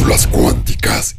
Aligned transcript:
Cápsulas 0.00 0.26
cuánticas. 0.28 1.16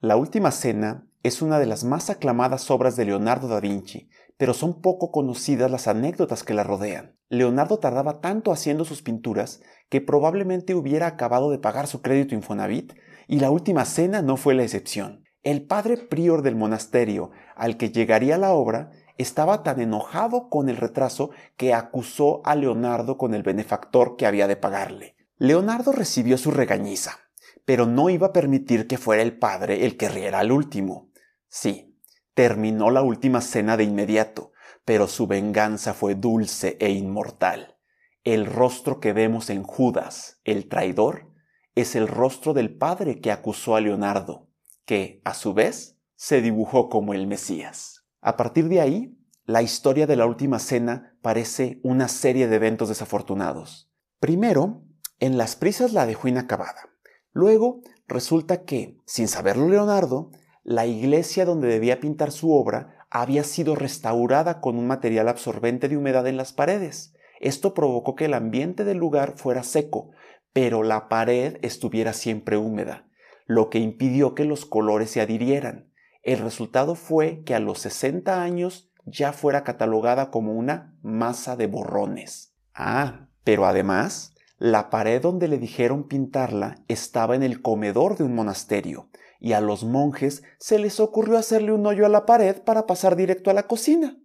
La 0.00 0.16
Última 0.16 0.50
Cena 0.50 1.06
es 1.22 1.42
una 1.42 1.60
de 1.60 1.66
las 1.66 1.84
más 1.84 2.10
aclamadas 2.10 2.68
obras 2.72 2.96
de 2.96 3.04
Leonardo 3.04 3.46
da 3.46 3.60
Vinci, 3.60 4.08
pero 4.36 4.52
son 4.52 4.80
poco 4.80 5.12
conocidas 5.12 5.70
las 5.70 5.86
anécdotas 5.86 6.42
que 6.42 6.54
la 6.54 6.64
rodean. 6.64 7.16
Leonardo 7.28 7.78
tardaba 7.78 8.20
tanto 8.20 8.50
haciendo 8.50 8.84
sus 8.84 9.02
pinturas 9.02 9.62
que 9.88 10.00
probablemente 10.00 10.74
hubiera 10.74 11.06
acabado 11.06 11.52
de 11.52 11.58
pagar 11.58 11.86
su 11.86 12.02
crédito 12.02 12.34
Infonavit 12.34 12.94
y 13.28 13.38
La 13.38 13.52
Última 13.52 13.84
Cena 13.84 14.22
no 14.22 14.36
fue 14.36 14.54
la 14.54 14.64
excepción. 14.64 15.22
El 15.44 15.64
padre 15.68 15.98
prior 15.98 16.42
del 16.42 16.56
monasterio 16.56 17.30
al 17.54 17.76
que 17.76 17.92
llegaría 17.92 18.38
la 18.38 18.54
obra 18.54 18.90
estaba 19.18 19.62
tan 19.62 19.80
enojado 19.80 20.48
con 20.48 20.68
el 20.68 20.78
retraso 20.78 21.30
que 21.56 21.74
acusó 21.74 22.40
a 22.44 22.56
Leonardo 22.56 23.16
con 23.18 23.34
el 23.34 23.44
benefactor 23.44 24.16
que 24.16 24.26
había 24.26 24.48
de 24.48 24.56
pagarle. 24.56 25.19
Leonardo 25.42 25.92
recibió 25.92 26.36
su 26.36 26.50
regañiza, 26.50 27.18
pero 27.64 27.86
no 27.86 28.10
iba 28.10 28.26
a 28.26 28.32
permitir 28.34 28.86
que 28.86 28.98
fuera 28.98 29.22
el 29.22 29.38
padre 29.38 29.86
el 29.86 29.96
que 29.96 30.10
riera 30.10 30.40
al 30.40 30.52
último. 30.52 31.10
Sí, 31.48 31.98
terminó 32.34 32.90
la 32.90 33.00
última 33.00 33.40
cena 33.40 33.78
de 33.78 33.84
inmediato, 33.84 34.52
pero 34.84 35.08
su 35.08 35.26
venganza 35.26 35.94
fue 35.94 36.14
dulce 36.14 36.76
e 36.78 36.90
inmortal. 36.90 37.78
El 38.22 38.44
rostro 38.44 39.00
que 39.00 39.14
vemos 39.14 39.48
en 39.48 39.62
Judas, 39.62 40.42
el 40.44 40.68
traidor, 40.68 41.32
es 41.74 41.96
el 41.96 42.06
rostro 42.06 42.52
del 42.52 42.76
padre 42.76 43.22
que 43.22 43.32
acusó 43.32 43.76
a 43.76 43.80
Leonardo, 43.80 44.50
que, 44.84 45.22
a 45.24 45.32
su 45.32 45.54
vez, 45.54 45.96
se 46.16 46.42
dibujó 46.42 46.90
como 46.90 47.14
el 47.14 47.26
Mesías. 47.26 48.04
A 48.20 48.36
partir 48.36 48.68
de 48.68 48.82
ahí, 48.82 49.16
la 49.46 49.62
historia 49.62 50.06
de 50.06 50.16
la 50.16 50.26
última 50.26 50.58
cena 50.58 51.16
parece 51.22 51.80
una 51.82 52.08
serie 52.08 52.46
de 52.46 52.56
eventos 52.56 52.90
desafortunados. 52.90 53.90
Primero, 54.18 54.84
en 55.20 55.38
las 55.38 55.54
prisas 55.54 55.92
la 55.92 56.06
dejó 56.06 56.28
inacabada. 56.28 56.88
Luego 57.32 57.82
resulta 58.08 58.64
que, 58.64 58.98
sin 59.06 59.28
saberlo 59.28 59.68
Leonardo, 59.68 60.30
la 60.64 60.86
iglesia 60.86 61.44
donde 61.44 61.68
debía 61.68 62.00
pintar 62.00 62.32
su 62.32 62.52
obra 62.52 63.06
había 63.10 63.44
sido 63.44 63.74
restaurada 63.74 64.60
con 64.60 64.76
un 64.76 64.86
material 64.86 65.28
absorbente 65.28 65.88
de 65.88 65.96
humedad 65.96 66.26
en 66.26 66.36
las 66.36 66.52
paredes. 66.52 67.14
Esto 67.40 67.74
provocó 67.74 68.14
que 68.14 68.26
el 68.26 68.34
ambiente 68.34 68.84
del 68.84 68.98
lugar 68.98 69.34
fuera 69.36 69.62
seco, 69.62 70.10
pero 70.52 70.82
la 70.82 71.08
pared 71.08 71.58
estuviera 71.62 72.12
siempre 72.12 72.56
húmeda, 72.56 73.06
lo 73.46 73.70
que 73.70 73.78
impidió 73.78 74.34
que 74.34 74.44
los 74.44 74.64
colores 74.66 75.10
se 75.10 75.20
adhirieran. 75.20 75.90
El 76.22 76.38
resultado 76.38 76.94
fue 76.94 77.42
que 77.44 77.54
a 77.54 77.60
los 77.60 77.78
60 77.80 78.42
años 78.42 78.90
ya 79.06 79.32
fuera 79.32 79.64
catalogada 79.64 80.30
como 80.30 80.52
una 80.52 80.94
masa 81.02 81.56
de 81.56 81.66
borrones. 81.66 82.54
Ah, 82.74 83.28
pero 83.44 83.66
además, 83.66 84.34
la 84.60 84.90
pared 84.90 85.22
donde 85.22 85.48
le 85.48 85.56
dijeron 85.56 86.06
pintarla 86.06 86.84
estaba 86.86 87.34
en 87.34 87.42
el 87.42 87.62
comedor 87.62 88.18
de 88.18 88.24
un 88.24 88.34
monasterio, 88.34 89.08
y 89.40 89.54
a 89.54 89.62
los 89.62 89.84
monjes 89.84 90.42
se 90.58 90.78
les 90.78 91.00
ocurrió 91.00 91.38
hacerle 91.38 91.72
un 91.72 91.86
hoyo 91.86 92.04
a 92.04 92.10
la 92.10 92.26
pared 92.26 92.60
para 92.62 92.86
pasar 92.86 93.16
directo 93.16 93.50
a 93.50 93.54
la 93.54 93.62
cocina. 93.62 94.18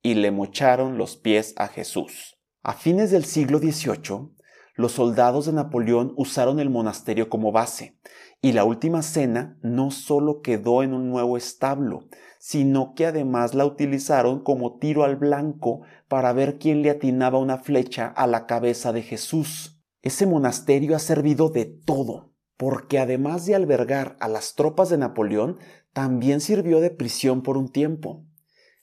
Y 0.00 0.14
le 0.14 0.30
mocharon 0.30 0.96
los 0.96 1.16
pies 1.16 1.54
a 1.56 1.66
Jesús. 1.66 2.38
A 2.62 2.74
fines 2.74 3.10
del 3.10 3.24
siglo 3.24 3.58
XVIII, 3.58 4.30
los 4.76 4.92
soldados 4.92 5.46
de 5.46 5.54
Napoleón 5.54 6.14
usaron 6.16 6.60
el 6.60 6.70
monasterio 6.70 7.28
como 7.28 7.50
base, 7.50 7.98
y 8.40 8.52
la 8.52 8.62
última 8.62 9.02
cena 9.02 9.58
no 9.60 9.90
solo 9.90 10.40
quedó 10.40 10.84
en 10.84 10.94
un 10.94 11.10
nuevo 11.10 11.36
establo, 11.36 12.04
sino 12.38 12.94
que 12.94 13.06
además 13.06 13.54
la 13.56 13.66
utilizaron 13.66 14.44
como 14.44 14.78
tiro 14.78 15.02
al 15.02 15.16
blanco 15.16 15.80
para 16.06 16.32
ver 16.32 16.58
quién 16.58 16.82
le 16.82 16.90
atinaba 16.90 17.40
una 17.40 17.58
flecha 17.58 18.06
a 18.06 18.28
la 18.28 18.46
cabeza 18.46 18.92
de 18.92 19.02
Jesús. 19.02 19.78
Ese 20.02 20.26
monasterio 20.26 20.96
ha 20.96 20.98
servido 20.98 21.50
de 21.50 21.66
todo, 21.66 22.32
porque 22.56 22.98
además 22.98 23.44
de 23.46 23.54
albergar 23.54 24.16
a 24.20 24.28
las 24.28 24.54
tropas 24.54 24.88
de 24.88 24.98
Napoleón, 24.98 25.58
también 25.92 26.40
sirvió 26.40 26.80
de 26.80 26.90
prisión 26.90 27.42
por 27.42 27.56
un 27.56 27.68
tiempo. 27.68 28.24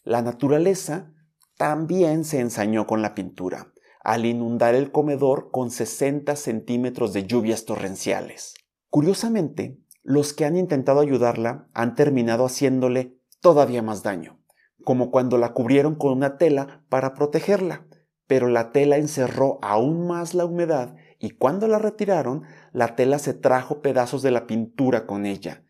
La 0.03 0.21
naturaleza 0.21 1.13
también 1.57 2.23
se 2.23 2.39
ensañó 2.39 2.85
con 2.85 3.01
la 3.01 3.15
pintura, 3.15 3.73
al 4.03 4.25
inundar 4.25 4.75
el 4.75 4.91
comedor 4.91 5.49
con 5.51 5.71
60 5.71 6.35
centímetros 6.35 7.13
de 7.13 7.25
lluvias 7.25 7.65
torrenciales. 7.65 8.53
Curiosamente, 8.89 9.79
los 10.03 10.33
que 10.33 10.45
han 10.45 10.55
intentado 10.55 10.99
ayudarla 10.99 11.67
han 11.73 11.95
terminado 11.95 12.45
haciéndole 12.45 13.19
todavía 13.41 13.81
más 13.81 14.03
daño, 14.03 14.39
como 14.83 15.11
cuando 15.11 15.37
la 15.37 15.53
cubrieron 15.53 15.95
con 15.95 16.13
una 16.13 16.37
tela 16.37 16.85
para 16.89 17.13
protegerla, 17.13 17.87
pero 18.27 18.47
la 18.47 18.71
tela 18.71 18.97
encerró 18.97 19.59
aún 19.61 20.07
más 20.07 20.33
la 20.33 20.45
humedad 20.45 20.95
y 21.19 21.31
cuando 21.31 21.67
la 21.67 21.79
retiraron, 21.79 22.43
la 22.73 22.95
tela 22.95 23.19
se 23.19 23.33
trajo 23.33 23.81
pedazos 23.81 24.21
de 24.21 24.31
la 24.31 24.47
pintura 24.47 25.05
con 25.05 25.25
ella. 25.25 25.63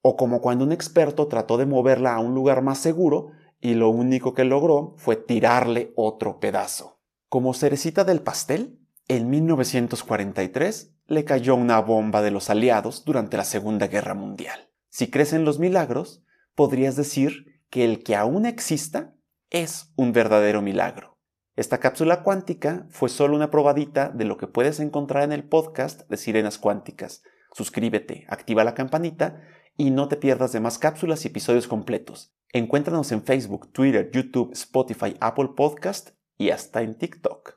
O 0.00 0.16
como 0.16 0.40
cuando 0.40 0.64
un 0.64 0.72
experto 0.72 1.26
trató 1.28 1.56
de 1.58 1.66
moverla 1.66 2.14
a 2.14 2.20
un 2.20 2.34
lugar 2.34 2.62
más 2.62 2.78
seguro 2.78 3.32
y 3.60 3.74
lo 3.74 3.90
único 3.90 4.34
que 4.34 4.44
logró 4.44 4.94
fue 4.96 5.16
tirarle 5.16 5.92
otro 5.96 6.40
pedazo. 6.40 7.00
Como 7.28 7.52
cerecita 7.54 8.04
del 8.04 8.22
pastel, 8.22 8.78
en 9.08 9.28
1943 9.28 10.94
le 11.06 11.24
cayó 11.24 11.54
una 11.56 11.80
bomba 11.80 12.22
de 12.22 12.30
los 12.30 12.50
aliados 12.50 13.04
durante 13.04 13.36
la 13.36 13.44
Segunda 13.44 13.86
Guerra 13.88 14.14
Mundial. 14.14 14.70
Si 14.88 15.10
crees 15.10 15.32
en 15.32 15.44
los 15.44 15.58
milagros, 15.58 16.22
podrías 16.54 16.96
decir 16.96 17.62
que 17.70 17.84
el 17.84 18.02
que 18.02 18.16
aún 18.16 18.46
exista 18.46 19.14
es 19.50 19.92
un 19.96 20.12
verdadero 20.12 20.62
milagro. 20.62 21.17
Esta 21.58 21.78
cápsula 21.78 22.22
cuántica 22.22 22.86
fue 22.88 23.08
solo 23.08 23.34
una 23.34 23.50
probadita 23.50 24.10
de 24.10 24.24
lo 24.24 24.36
que 24.36 24.46
puedes 24.46 24.78
encontrar 24.78 25.24
en 25.24 25.32
el 25.32 25.42
podcast 25.42 26.08
de 26.08 26.16
Sirenas 26.16 26.56
Cuánticas. 26.56 27.24
Suscríbete, 27.52 28.26
activa 28.28 28.62
la 28.62 28.74
campanita 28.74 29.42
y 29.76 29.90
no 29.90 30.06
te 30.06 30.14
pierdas 30.14 30.52
de 30.52 30.60
más 30.60 30.78
cápsulas 30.78 31.24
y 31.24 31.28
episodios 31.28 31.66
completos. 31.66 32.32
Encuéntranos 32.52 33.10
en 33.10 33.24
Facebook, 33.24 33.72
Twitter, 33.72 34.08
YouTube, 34.12 34.52
Spotify, 34.52 35.16
Apple 35.18 35.48
Podcast 35.56 36.10
y 36.36 36.50
hasta 36.50 36.82
en 36.82 36.96
TikTok. 36.96 37.54